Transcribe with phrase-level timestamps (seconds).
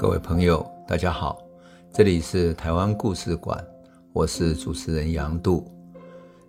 [0.00, 1.38] 各位朋友，大家好，
[1.92, 3.62] 这里是台湾故事馆，
[4.14, 5.70] 我是主持人杨度，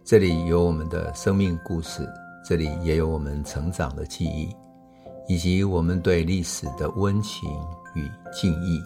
[0.06, 2.08] 这里有我们的生命故事，
[2.46, 4.56] 这里也有我们成长的记忆，
[5.28, 7.50] 以及我们对历史的温情
[7.94, 8.82] 与敬意。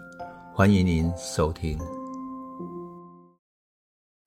[0.52, 1.77] 欢迎您收听。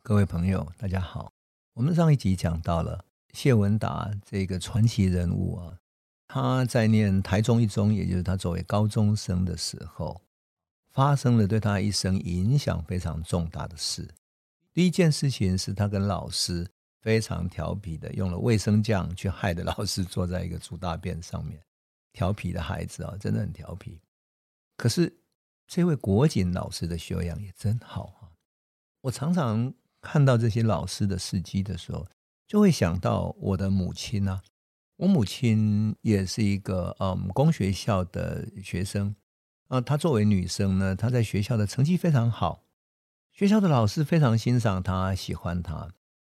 [0.05, 1.33] 各位朋友，大家好，
[1.75, 5.75] 我们上一集讲到了谢文达这个传奇人物啊。
[6.29, 10.21] 他在念台中一中，也就是他作为高中生的时候，
[10.99, 14.05] 发生了对他一生影响非常重大的事。
[14.75, 16.69] 第一件事情是他跟老师
[17.03, 21.63] 非常调皮的用了卫生酱去害的老师坐在一个猪大便上面。
[22.13, 24.01] 调皮的孩子啊，真的很调皮。
[24.77, 25.17] 可是
[25.69, 28.35] 这位国锦老师的修养也真好啊！
[29.03, 32.05] 我常常看到这些老师的事迹的时候，
[32.49, 34.43] 就会想到我的母亲啊。
[34.97, 39.15] 我母亲也是一个嗯公学校的学生
[39.69, 42.65] 啊，她作为女生呢，她在学校的成绩非常好，
[43.33, 45.89] 学校的老师非常欣赏她，喜欢她。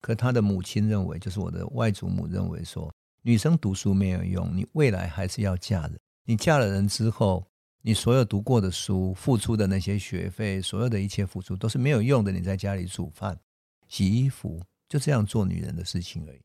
[0.01, 5.99] 可她的母亲认为，就是我的外祖母认为说，女生读书没有用，你未来还是要嫁人。
[6.25, 7.45] 你嫁了人之后，
[7.81, 12.31] 你所有读过的书、付出的那些学费，所有的一切付出都是没有用的。
[12.31, 13.39] 你在家里煮饭、
[13.87, 16.39] 洗衣服，就这样做女人的事情而已，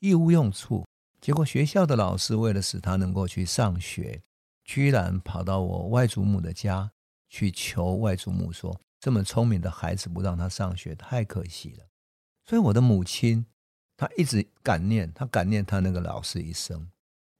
[0.00, 0.84] 一无用处。
[1.20, 4.22] 结果学校的老师为了使她能够去上学，
[4.64, 6.90] 居然跑到我外祖母的家
[7.28, 11.86] 去求外祖母说：“这么聪明的孩子不让他上学，太可惜了。”
[12.46, 13.44] 所以我的母亲
[13.96, 16.88] 她一直感念，她感念她那个老师一生。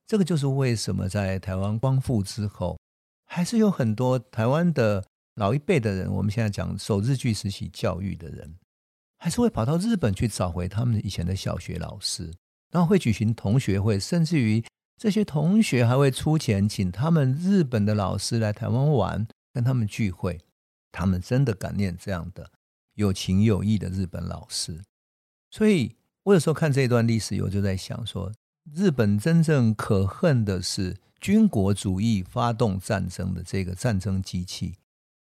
[0.07, 2.79] 这个就是为什么在台湾光复之后，
[3.27, 5.03] 还是有很多台湾的
[5.37, 8.55] 老一辈的人，我们现在讲受日据时期教育的人，
[9.19, 12.33] 还是会跑到日本去找回他们以前的小学老师。
[12.71, 14.61] 然后会举行同学会，甚至于
[14.97, 20.41] 这些同学还会出钱请他们日本的老师来台湾玩，跟他们聚会。
[20.93, 22.53] 他们真的感念这样的
[22.95, 24.83] 有情有义的日本老师。
[25.51, 28.33] 所以我有时候看这段历史，我就在想说，
[28.73, 34.77] 日本真正可恨的是军国主义发动战争的这个战争机器。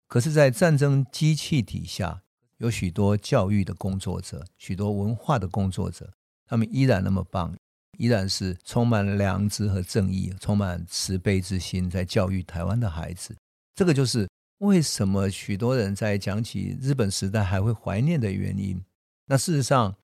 [0.08, 2.24] 可是，在战争机器底下，
[2.60, 6.14] 有许多教育的工作者，许多文化的工作者。
[6.46, 7.58] 他们依然那么棒，
[7.98, 13.36] 依然是充满良知和正义，充满慈悲之心，在教育台湾的孩子。
[13.76, 14.28] 这个就是
[14.60, 18.82] 为什么许多人在讲起日本时代还会怀念的原因。
[19.26, 19.96] 那事实上，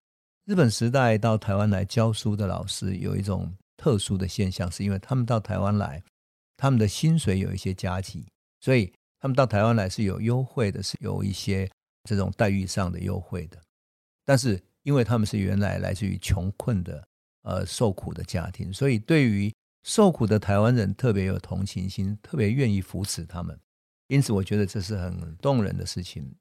[0.45, 6.03] 日本时代到台湾来教书的老师有一种特殊的现象，是因为他们到台湾来，
[6.57, 8.25] 他们的薪水有一些加急，
[8.59, 11.69] 所以他们到台湾来是有优惠的，是有一些
[12.03, 13.57] 这种待遇上的优惠的，
[14.25, 14.61] 但是。
[14.83, 17.07] 因为他们是原来来自于穷困的，
[17.43, 23.57] 呃，受苦的家庭，所以对于受苦的台湾人特别有同情心，特别愿意扶持他们。
[24.07, 26.33] 因此，我觉得这是很动人的事情。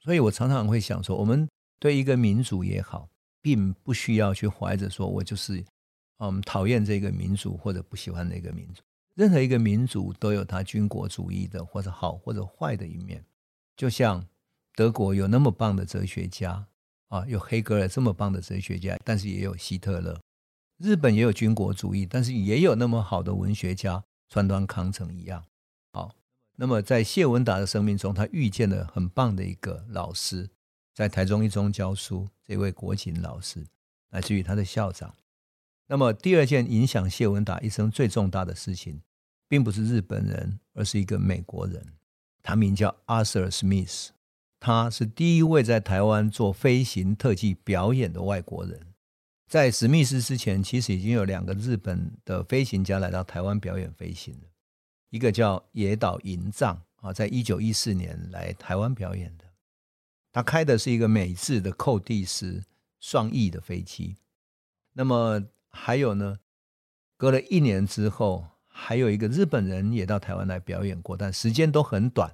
[0.00, 1.48] 所以我常常会想说，我们
[1.78, 3.08] 对一个民族也好，
[3.42, 5.64] 并不需要去怀着说我就是
[6.18, 8.82] 嗯讨厌这个民族或者不喜欢那个民族。
[9.14, 13.24] 任何一个民族都有他军国主义的或者好或者坏的一面。
[13.76, 14.24] 就像
[14.74, 16.66] 德国有那么棒的哲学家。
[17.08, 20.20] 啊，有黑格尔这么棒的哲学家，但是也有希特勒。
[20.78, 25.44] 日本也有军国主义，但是也有那么好的文学家，川端康成一样。
[25.92, 26.14] 好，
[26.54, 30.48] 那么在谢文达的生命中，他遇见了很棒的一个老师，
[30.94, 33.66] 在台中一中教书，这位国锦老师，
[34.10, 35.12] 来自于他的校长。
[35.88, 39.00] 那么第二件影响谢文达一生最重大的事情，
[39.48, 41.84] 并不是日本人，而是一个美国人，
[42.42, 44.10] 他名叫 Arthur Smith。
[44.60, 48.87] 他是第一位在台湾做飞行特技表演的外国人。
[49.48, 54.48] 在史密斯之前，其实已经有两个日本的飞行家来到台湾表演飞行了。
[55.08, 59.44] 一个叫野岛银藏啊，在一九一四年来台湾表演的。
[60.30, 62.62] 他开的是一个美制的寇蒂斯
[63.00, 64.16] 双翼的飞机。
[64.92, 66.38] 那么还有呢，
[67.16, 72.30] 隔了一年之后，还有一个日本人也到台湾来表演过，但时间都很短。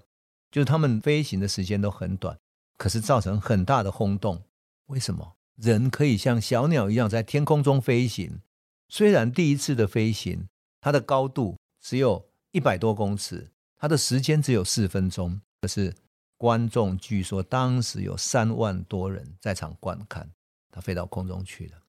[0.50, 2.37] 就是他们飞行的时间都很短，
[2.76, 4.43] 可是造成很大的轰动。
[4.87, 8.41] 为什么人可以像小鸟一样在天空中飞行？
[8.89, 10.49] 虽然第一次的飞行，
[10.81, 15.95] 它的高度只有一百多公尺，它的时间只有四分钟，可是
[16.37, 20.31] 观众据说当时有三万多人在场观看，
[20.71, 21.83] 他飞到空中去了。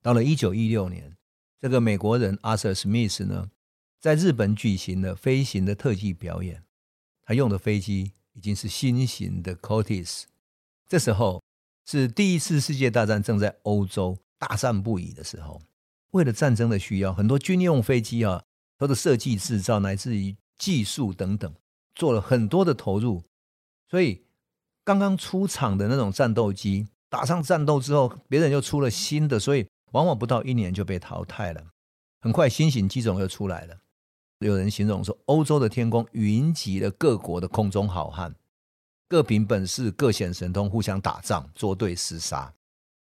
[0.00, 1.16] 到了一九一六年，
[1.60, 3.50] 这个美国人阿瑟·史密斯呢，
[4.00, 6.62] 在日本举行了飞行的特技表演。
[7.22, 10.22] 他用的飞机已经是新型的 Curtiss，
[10.88, 11.42] 这时候
[11.90, 15.62] 是第一次世界大战正在欧洲大战不已的时候。
[16.10, 18.42] 为了战争的需要，很多军用飞机啊，
[18.78, 21.50] 它的设计制造乃至于技术等等，
[21.94, 23.22] 做了很多的投入，
[23.90, 24.26] 所以
[24.84, 31.68] 刚刚出厂的那种战斗机，打上战斗之后，别人又出了新的，所以往往不到一年就被淘汰了。
[32.20, 33.78] 很快新型机种又出来了。
[34.40, 38.34] 有人形容说，欧洲的天空云集了各国的空中好汉，
[39.08, 42.52] 各凭本事，各显神通，互相打仗，作对厮杀。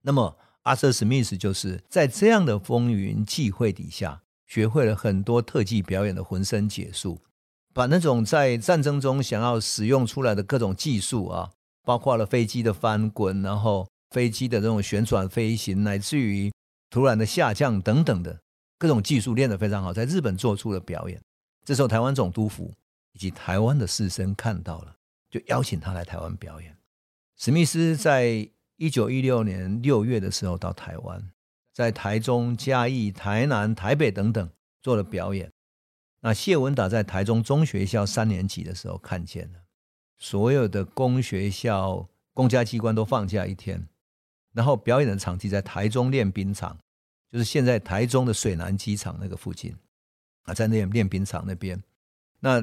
[0.01, 7.19] 那么，阿瑟·史密斯就是在这样的风云际会底下，学会了很多特技表演的浑身解数，
[7.73, 11.51] 把那种在战争中想要使用出来的各种技术啊，
[11.83, 16.49] 包括了飞机的翻滚，然后飞机的这种旋转飞行，乃至于
[16.89, 18.39] 突然的下降等等的。
[18.77, 21.21] 各种技术练得非常好，在日本做出了表演。
[21.65, 22.73] 这时候，台湾总督府
[23.11, 24.95] 以及台湾的士绅看到了，
[25.29, 26.77] 就邀请他来台湾表演。
[27.35, 31.31] 史密斯在一九一六年六月的时候到台湾，
[31.73, 34.49] 在台中、嘉义、台南、台北等等
[34.81, 35.51] 做了表演。
[36.21, 39.59] 那谢文达在台中中学校三年级的时候看见了，
[40.17, 43.87] 所有的公学校、公家机关都放假一天，
[44.53, 46.77] 然后表演的场地在台中练兵场。
[47.31, 49.77] 就是现在台中的水南机场那个附近
[50.45, 51.79] 啊，在那练兵场那边。
[52.39, 52.59] 那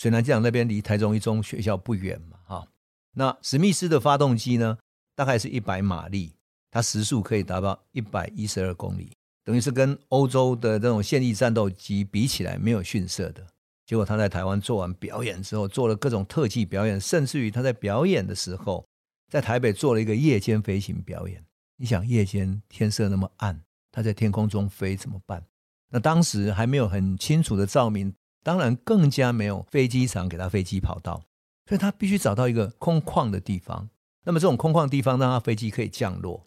[0.00, 2.66] 水南机场那边离台中一中学校不远嘛，哈。
[3.12, 4.78] 那史密斯的发动机呢，
[5.14, 6.32] 大概是一百马力，
[6.70, 9.12] 它时速可以达到一百一十二公里，
[9.44, 13.46] 等于是跟欧洲的这种现役战斗机比起来没有逊色的。
[13.84, 18.82] 结果他在台湾做完表演之后，做了各种特技表演，甚至于他在表演的时候，
[19.30, 21.44] 在台北做了一个夜间飞行表演。
[21.76, 23.60] 你想夜间天色那么暗。
[23.92, 25.44] 他在天空中飞怎么办？
[25.90, 31.22] 那当时还没有很清楚的照明，当然更加没有飞机场给他飞机跑道，
[31.66, 33.88] 所以他必须找到一个空旷的地方。
[34.24, 36.46] 那么这种空旷地方让他飞机可以降落，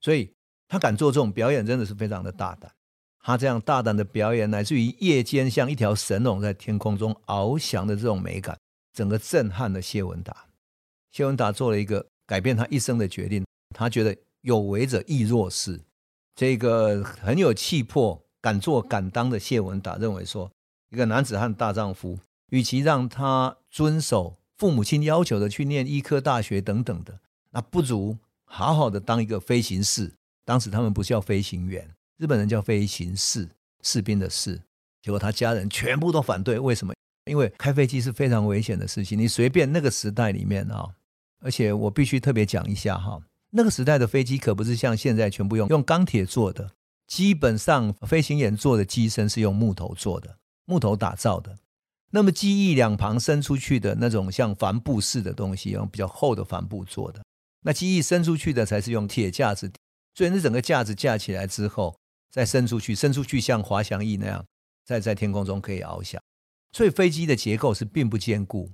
[0.00, 0.32] 所以
[0.68, 2.72] 他敢做这种表演，真的是非常的大胆。
[3.22, 8.58] 他这样大胆的表演，乃至于夜间像一条神龙在天空中翱翔的这种美感，
[8.94, 10.34] 整个震撼了谢文达。
[11.10, 13.44] 谢文达做了一个改变他一生的决定，
[13.74, 15.78] 他觉得有为者亦若是。
[16.34, 20.50] 这个很有气魄、敢做敢当的谢文达认为说，
[20.90, 22.18] 一个男子汉大丈夫，
[22.50, 27.18] 与其让他遵守父母亲要求的去念医科大学等等的，
[27.50, 30.12] 那不如好好的当一个飞行士。
[30.44, 31.88] 当时他们不叫飞行员，
[32.18, 33.48] 日本人叫飞行士，
[33.82, 34.60] 士兵的士。
[35.00, 36.92] 结果他家人全部都反对，为什么？
[37.26, 40.88] 因为开飞机是非常危险的事情，你随便那个时代里面啊，
[41.40, 43.20] 而且我必须特别讲一下哈。
[43.50, 46.72] 那个时代的飞机可不是像现在全部用用钢铁做的，
[47.06, 50.36] 基本上飞行员做的机身是用木头做的，
[50.70, 51.58] 木头打造的。
[52.12, 57.20] 那么机翼两旁伸出去的那种像帆布似的东西，用比较厚的帆布做的。
[57.62, 59.70] 那机翼伸出去的才是用铁架子，
[60.14, 61.98] 所以那整个架子架起来之后
[62.30, 64.44] 再伸出去，伸出去像滑翔翼那样，
[64.86, 66.22] 在在天空中可以翱翔。
[66.72, 68.70] 所以飞机的结构是并不坚固，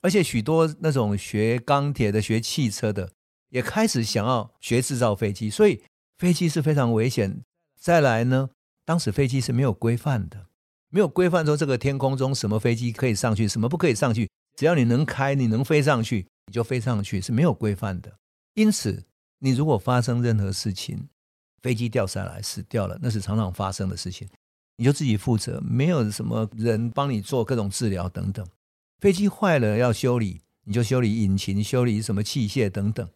[0.00, 3.12] 而且许多那种学钢铁的、学汽车的。
[3.50, 5.80] 也开始想要学制造飞机，所以
[6.18, 7.42] 飞机是非常危险。
[7.78, 8.50] 再来呢，
[8.84, 10.46] 当时飞机是没有规范的，
[10.90, 14.28] 没有规范说这个天空中什么飞机可以上去，什么不可以上去。
[14.56, 18.18] 只要你能开，你能飞上去，你就飞上去，是没有规范的。
[18.54, 19.04] 因此，
[19.40, 21.08] 你如果发生任何事情，
[21.60, 24.26] 飞机掉下来死掉了，那是常常发生的事情，
[24.76, 28.46] 你就自己负责，没有什么人帮你做各种治疗等等。
[29.00, 33.06] 飞机坏了要修理，你就修理引擎，修理什么器械等等。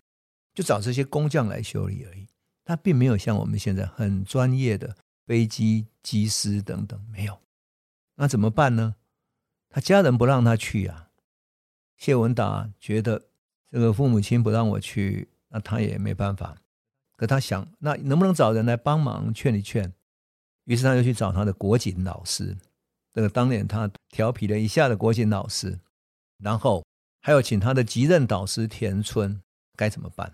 [0.52, 2.26] 就找这些工匠来修理而已，
[2.64, 4.94] 他并没有像我们现在很专业的
[5.26, 7.40] 飞机机师等等，没有。
[8.20, 8.96] 那怎么办呢？
[9.70, 11.08] 他家人不让他去啊。
[11.96, 13.28] 谢文达觉得
[13.70, 16.54] 这个父母亲不让我去，那他也没办法。
[17.16, 19.90] 可他想，那能不能找人来帮忙劝一劝？
[20.64, 22.54] 于是他又去找他的国景老师，
[23.10, 25.80] 这个当年他调皮了一下的国景老师，
[26.36, 26.84] 然后
[27.22, 29.40] 还有请他的级任导师田村，
[29.76, 30.30] 该怎么办？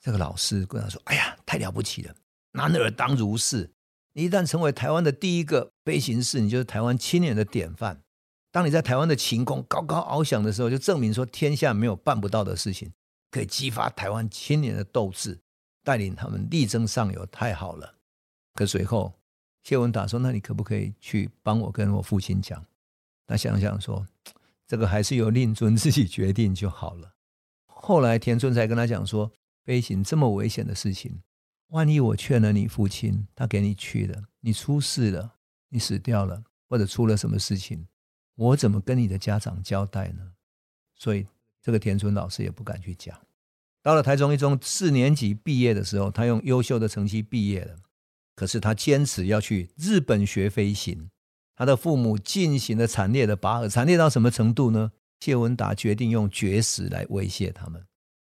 [0.00, 2.14] 这个老师跟他说：“哎呀，太了不起了！
[2.52, 3.68] 男儿当如是。
[4.16, 8.02] 你一旦成为台湾的第一个飞行士，你就是台湾青年的典范。
[8.50, 12.90] 当你在台湾的晴空高高翱翔的时候，就证明说天下没有办不到的事情，
[13.30, 15.38] 可以激发台湾青年的斗志，
[15.84, 17.26] 带领他们力争上游。
[17.26, 17.96] 太好了！
[18.54, 19.12] 可随后，
[19.62, 22.64] 谢文达说：‘那你可不可以去帮我跟我父亲讲？’
[23.28, 24.06] 他想想说
[24.66, 27.12] ：‘这个还是由令尊自己决定就好了。’
[27.68, 29.30] 后来田村才跟他讲说。”
[29.66, 31.22] 飞行这么危险的事情，
[31.68, 35.34] 万一我劝了你父亲，他给你去了，你出事了，
[35.68, 37.86] 你死掉了，或者出了什么事情，
[38.36, 40.32] 我怎么跟你的家长交代呢？
[40.94, 41.26] 所以
[41.60, 43.20] 这个田村老师也不敢去讲。
[43.82, 47.76] 到了台中一中四年级毕业的时候，他用优秀的成绩毕业了，
[48.34, 51.10] 可是他坚持要去日本学飞行。
[51.54, 54.92] 他的父母进行了惨烈的拔河，惨烈到什么程度呢？
[55.20, 57.82] 谢文达决定用绝食来威胁他们。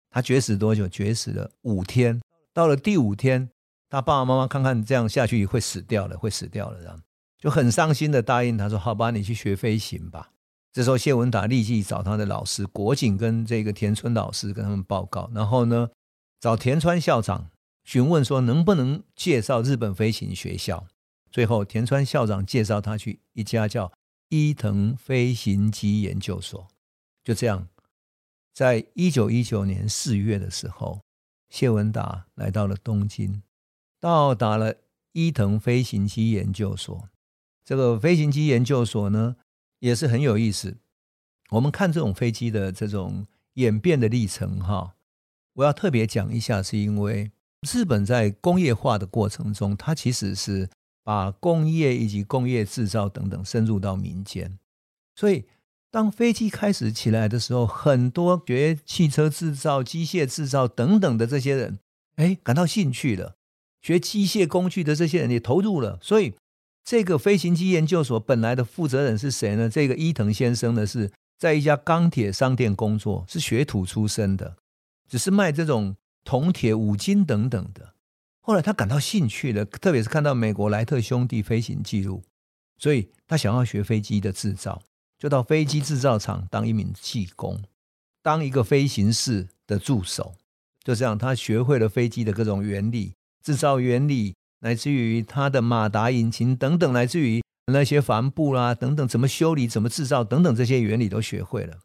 [0.09, 0.87] 他绝食多久？
[0.89, 2.19] 绝食了五天。
[2.59, 3.51] 到了第五天，
[3.89, 7.01] 他爸爸妈妈看看这样下去会死掉了，会死掉了，这样
[7.37, 10.31] 就很伤心的答应他说：“好吧，你去学飞行吧。”
[10.73, 15.87] 这时候谢文达立即找他的老师国景跟这个田村老师跟他们报告，然后呢，
[16.41, 17.49] 找田川校长
[17.85, 20.85] 询问说能不能介绍日本飞行学校。
[21.31, 23.93] 最后田川校长介绍他去一家叫
[24.27, 26.67] 伊藤飞行机研究所。
[27.23, 27.69] 就这样，
[28.53, 30.99] 在一九一九年四月的时候，
[31.49, 33.41] 谢文达来到了东京，
[33.99, 34.75] 到达了
[35.13, 37.09] 伊藤飞行机研究所。
[37.65, 39.35] 这个飞行机研究所呢，
[39.79, 40.77] 也是很有意思。
[41.51, 44.95] 我们看这种飞机的这种演变的历程，哈，
[45.53, 50.69] 我要特别讲一下，是因为日本在工业化的过程中，它其实是
[51.03, 54.59] 把工业以及工业制造等等深入到民间。
[55.15, 55.45] 所以，
[55.91, 61.79] 当飞机开始起来的时候，很多学汽车制造、机械制造等等的这些人，
[62.15, 63.35] 哎，感到兴趣了。
[63.81, 66.33] 学机械工具的这些人也投入了，所以。
[66.81, 69.69] 这个飞行机研究所本来的负责人是谁呢？
[69.69, 74.55] 这个伊藤先生呢，是在一家钢铁商店工作，是学徒出身的，
[75.07, 77.93] 只是卖这种铜铁五金等等的。
[78.39, 82.23] 后来他感到兴趣了，特别是看到美国莱特兄弟飞行记录，
[82.79, 84.81] 所以他想要学飞机的制造，
[85.19, 87.61] 就到飞机制造厂当一名技工，
[88.23, 90.33] 当一个飞行士的助手。
[90.83, 94.33] 就这样，他学会了飞机的各种原理，制造原理。
[94.61, 101.77] 来自于它的马达引擎等等，来自于那些帆布啦等等，怎么修理、怎么制造等等这些原理都学会了。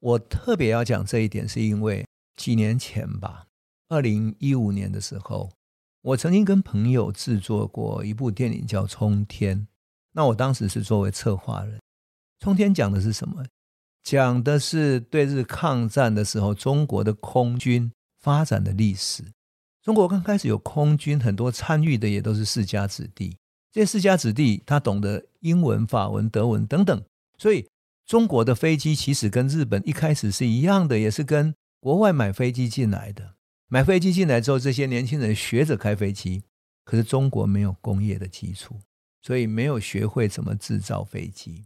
[0.00, 2.04] 我特别要讲这一点，是因为
[2.34, 3.46] 几年前吧，
[3.88, 5.52] 二零一五年的时候，
[6.00, 9.58] 我曾经跟朋友制作过一部电影叫《冲天》，
[10.14, 11.76] 那我当时是作为策划人。
[12.42, 13.44] 《冲天》讲的是什么？
[14.02, 19.22] 讲的是对日抗战的时候，中国的空军发展的历史。
[19.80, 23.36] 中国刚开始有空军，很多参与的也都是世家子弟。
[23.70, 27.00] 这些世家子弟他懂得英文、法文、德文等等，
[27.38, 27.68] 所以
[28.06, 33.34] 中国的飞机其实跟日本一开始是一样的，也是跟国外买飞机进来的。
[33.68, 36.42] 买飞机进来之后，这些年轻人学着开飞机，
[36.84, 38.80] 可是中国没有工业的基础，
[39.22, 41.62] 所以没有学会怎么制造飞机。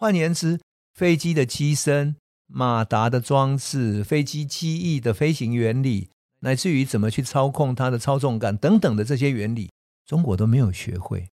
[0.00, 0.60] 换言之，
[0.94, 2.14] 飞机的机身、
[2.46, 6.10] 马达的装置、飞机机翼的飞行原理。
[6.42, 9.72] 乃至于怎么去操控它的操纵杆等等的这些原理，
[10.06, 11.26] 中国都没有学会。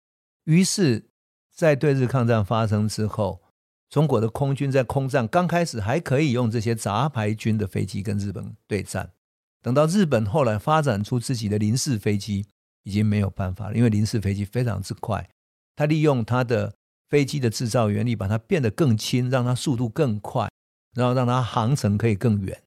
[0.45, 1.05] 于是，
[1.53, 3.43] 在对日抗战发生之后，
[3.87, 9.11] 中国的空军在空战刚开始还可以用这些杂牌军的飞机跟日本对战。
[9.61, 12.47] 等到日本后来发展出自己的零式飞机，
[12.81, 15.29] 已经没有办法了，因为零式飞机非常之快，
[15.75, 16.73] 它利用它的
[17.09, 20.49] 飞机的制造原理，把它变得更轻，让它速度更快，
[20.93, 22.63] 然后让它航程可以更远，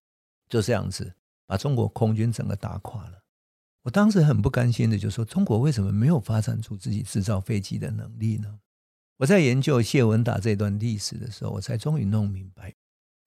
[0.48, 1.14] 就这样子。
[1.46, 3.22] 把中国空军整个打垮了。
[3.84, 8.58] 我当时很不甘心的就说：“中国为什么没有发展出自己制造飞机的能力呢？”
[9.16, 12.74] 我在研究谢文达这段历史的时候，我才终于弄明白，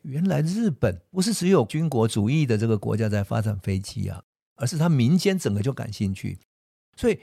[0.04, 4.22] 原来日本不是只有军国主义的这个国家在发展飞机啊，
[4.56, 6.38] 而是他民间整个就感兴趣。
[6.96, 7.20] 所以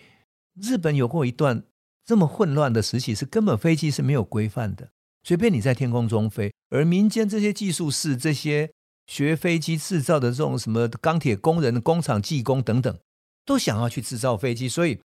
[0.55, 1.63] 日本有过一段
[2.09, 4.91] 这么混乱的时期，是根本飞机是没有规范的，
[5.23, 8.71] 随便你在天空中飞，而民间这些技术士这些。
[9.11, 12.99] 学飞机制造的这种什么钢铁工人、工厂技工等等，
[13.47, 15.01] 都想要去制造飞机，所以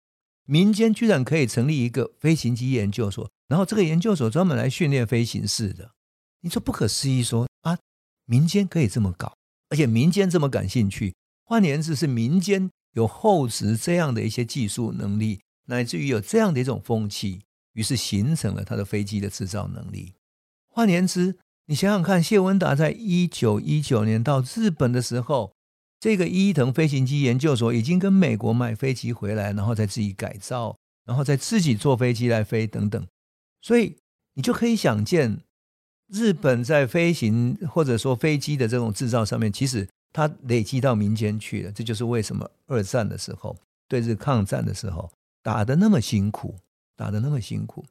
[0.45, 5.93] 民间居然可以成立一个飞行机研究所，然后这个研究所专门来训练飞行士的。
[6.41, 7.79] 你说不可思议说，说啊，
[8.27, 9.37] 民间可以这么搞，
[9.69, 11.15] 而且民间这么感兴趣。
[11.45, 17.43] 换言之，是民间有厚植这样的一些技术能力，乃至于有这样的一种风气，
[17.73, 20.15] 于是形成了他的飞机的制造能力。
[20.69, 21.39] 换言之。
[21.67, 25.55] 你想想看，谢文达在一九一九年到日本的时候，
[26.01, 30.77] 这个伊藤飞行机研究所已经跟美国买飞机回来，然后再自己改造，
[31.07, 33.07] 然后再自己坐飞机来飞等等。
[33.63, 33.97] 所以
[34.35, 35.39] 你就可以想见，
[36.09, 41.71] 日本在飞行或者说飞机的这种制造上面，其实它累积到民间去了。
[41.71, 43.57] 这就是为什么二战的时候，
[43.89, 45.09] 对日抗战的时候
[45.43, 46.57] 打得那么辛苦，
[46.97, 47.85] 打得那么辛苦。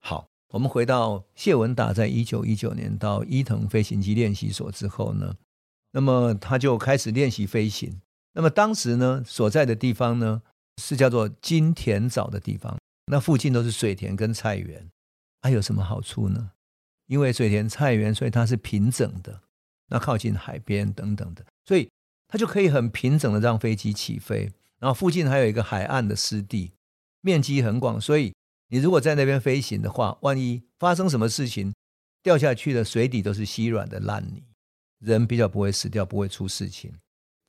[0.00, 0.28] 好。
[0.52, 5.36] 我们回到谢文达在一九一九年到伊藤飞行机练习所之后呢，
[5.92, 8.00] 那么他就开始练习飞行。
[8.32, 10.40] 那么当时呢，所在的地方呢
[10.78, 12.78] 是叫做金田沼的地方，
[13.12, 14.88] 那附近都是水田跟菜园。
[15.42, 16.52] 它有什么好处呢？
[17.08, 19.42] 因为水田菜园，所以它是平整的，
[19.88, 21.90] 那靠近海边等等的，所以
[22.26, 24.50] 它就可以很平整的让飞机起飞。
[24.78, 26.72] 然后附近还有一个海岸的湿地，
[27.20, 28.32] 面积很广，所以。
[28.70, 31.72] 你如果在那边飞行的话，万一发生什么事情，
[32.22, 34.42] 掉下去的水底都是稀软的烂泥，
[34.98, 36.92] 人比较不会死掉，不会出事情。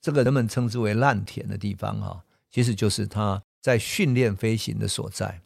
[0.00, 5.42] 这个人们称之为烂田的地方哈，其实就是他在训练飞行的所在。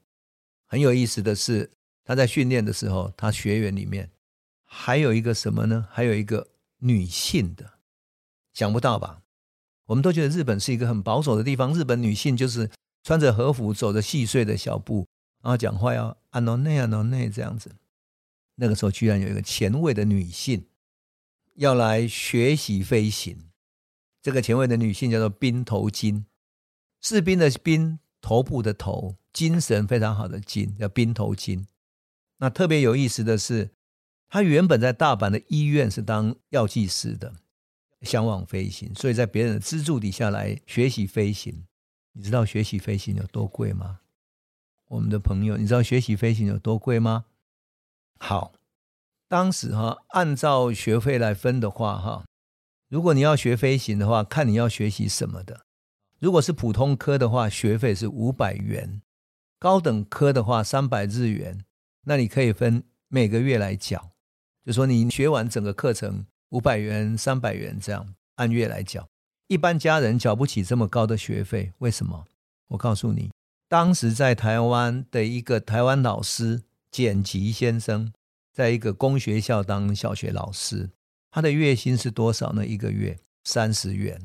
[0.69, 1.73] 很有意思的是，
[2.05, 4.13] 他在训练的时候，他学员里面
[4.63, 5.89] 还有一个什么呢？
[5.91, 6.47] 还有一个
[6.79, 7.81] 女性的，
[8.53, 9.23] 想不到吧？
[9.87, 12.71] 我们都觉得日本是一个很保守的地方，日本女性就是
[13.05, 15.07] 穿着和服，走着细碎的小步，
[15.43, 17.71] 然后讲话要啊喏内按喏那这样子。
[18.57, 20.67] 那个时候居然有一个前卫的女性
[21.55, 23.51] 要来学习飞行。
[24.23, 26.25] 这个前卫的女性叫做冰头金，
[27.03, 31.67] 士兵的兵，头部的头，精神非常好的金，叫冰头金。
[32.39, 33.73] 那特别有意思的是，
[34.31, 37.35] 她原本在大阪的医院是当药剂师的，
[38.01, 41.67] 向往飞行，所以在别人的资助底下来学习飞行。
[42.15, 44.01] 你知道学习飞行有多贵吗？
[44.87, 47.25] 我们的朋友，你知道学习飞行有多贵吗？
[48.19, 48.53] 好，
[49.29, 52.25] 当时哈，按照学费来分的话，哈。
[52.89, 55.67] 如果你要学飞行的话，看你要学习什么的。
[56.21, 59.01] 如果是普通科的话，学费是五百元；
[59.59, 61.65] 高等科的话，三百日元。
[62.05, 64.13] 那你可以分每个月来缴，
[64.65, 69.09] 就说你学完整个课程五百元、三百元这样按月来缴。
[69.55, 72.25] 一般家人缴不起这么高的学费，为什么？
[72.71, 73.31] 我告诉你，
[73.69, 78.13] 当时在台湾的一个台湾老师简吉先生，
[78.53, 80.91] 在一个公学校当小学老师。
[81.31, 82.67] 他的月薪是多少呢？
[82.67, 84.21] 一个月三十元，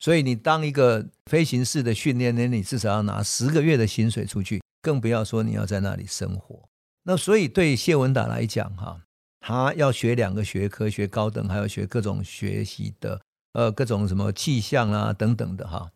[0.00, 6.66] 所以你当一个飞行士的训练呢，你至少要拿十个月的薪水出去，更不要说你要在那里生活。
[7.02, 9.02] 那所以对谢文达来讲，哈，
[9.38, 13.20] 他要学两个学科，学高等，还要学各种学习的，
[13.52, 15.90] 呃，各种什么气象啊等等的，哈。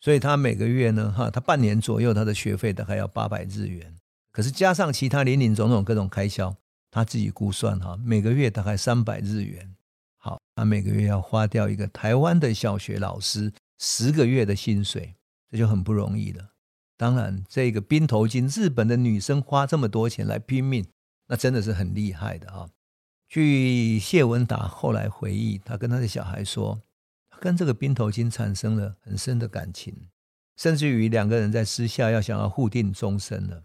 [0.00, 3.94] 所以他每个月呢，哈，他半年左右他的学费大概要八百日元，
[4.32, 6.56] 可是加上其他林林总总各种开销，
[6.90, 9.74] 他自己估算哈，每个月大概三百日元。
[10.16, 15.14] 好，他每个月要花掉一个台湾的小学老师十个月的薪水，
[15.50, 16.50] 这就很不容易了。
[16.96, 20.86] 当然，这个冰头巾日本的女生花这么多钱来拼命，
[21.28, 22.68] 那真的是很厉害的啊。
[23.28, 26.80] 据谢文达后来回忆，他跟他的小孩说，
[27.40, 30.08] 跟这个冰头金产生了很深的感情，
[30.56, 33.64] 甚至于两个人在私下要想要互定终身了。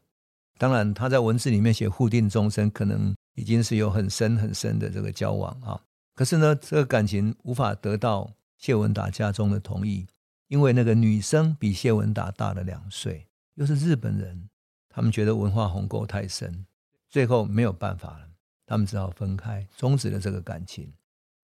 [0.58, 5.82] 当然，他在文字里面写互定终身，可能已经是有很深很深的这个交往啊。
[6.16, 10.08] 可是呢，这个感情无法得到谢文达家中的同意，
[10.48, 14.50] 因为那个女生比谢文达大了两岁，又是日本人，
[14.88, 16.66] 他们觉得文化鸿沟太深，
[17.10, 18.30] 最后没有办法了，
[18.66, 20.94] 他们只好分开，终止了这个感情。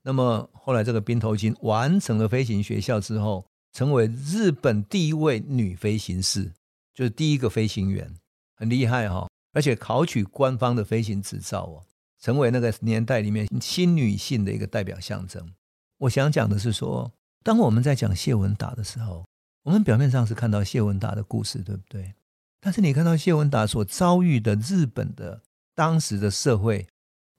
[0.04, 6.52] 那么后来，这个冰头金完成了飞行学校之后，成为日本第一位女飞行士，
[6.94, 8.14] 就是第一个飞行员，
[8.56, 11.84] 很厉害哈、哦，而且考取官方的飞行执照哦。
[12.20, 15.54] 成为那个年代里面新女性的一个代表象征。
[15.98, 17.12] 我想讲的是说，
[17.44, 19.26] 当我们在讲谢文达的时候，
[19.64, 22.14] 我们表面上是看到谢文达的故事，对不对？
[22.60, 25.42] 但是你看到谢文达所遭遇的日本的
[25.74, 26.88] 当时的社会、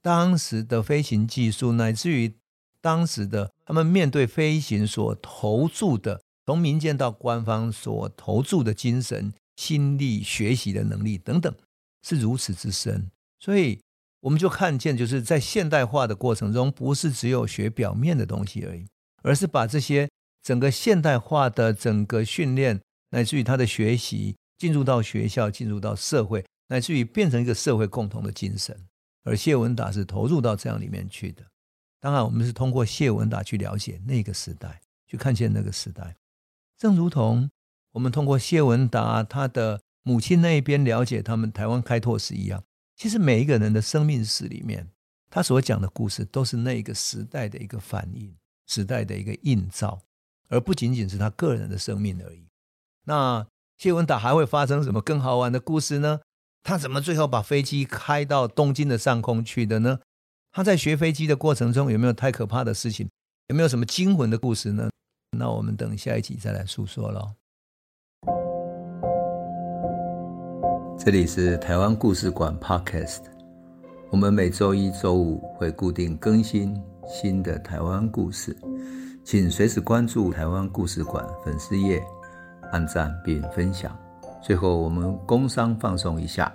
[0.02, 2.34] 当时的飞行技术，乃至于
[2.82, 11.54] 当时的他们面对飞行所投注的，从民间到官方所投注的精神、心力、学习的能力等等，
[12.02, 13.80] 是如此之深，所以。
[14.22, 18.86] 我们就看见，就是在现代化的过程中，不是只有学表面的东西而已，
[19.24, 20.08] 而是把这些
[20.44, 28.86] 整个现代化的整个训练，乃至于他的学习，进入到学校，进入到社会，乃至于变成一个社会共同的精神。
[29.24, 31.42] 而谢文达是投入到这样里面去的。
[32.02, 36.16] 当然，我们是通过谢文达去了解那个时代，去看见那个时代，
[36.76, 37.48] 正如同
[37.92, 42.64] 我们通过谢文达他的母亲那一边了解他们台湾开拓史一样。
[42.96, 44.90] 其实每一个人的生命史里面，
[45.30, 48.34] 他所讲的故事都是那个时代的一个反应，
[48.66, 50.00] 时代的一个映照，
[50.48, 52.48] 而不仅仅是他个人的生命而已。
[53.04, 53.46] 那
[53.78, 56.18] 谢文达还会发生什么更好玩的故事呢？
[56.64, 60.00] 他怎么最后把飞机开到东京的上空去的呢？
[60.54, 63.08] 他在学飞机的过程中有没有太可怕的事情？
[63.48, 64.90] 有没有什么惊魂的故事呢？
[65.30, 67.30] 那我们等下一集再来诉说喽。
[70.98, 73.20] 这里是台湾故事馆 Podcast，
[74.10, 78.54] 我们每周一、周五会固定更新新的台湾故事，
[79.24, 81.98] 请随时关注台湾故事馆粉丝页，
[82.72, 83.98] 按赞并分享。
[84.42, 86.54] 最后，我们工商放松一下：